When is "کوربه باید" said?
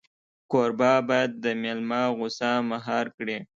0.51-1.31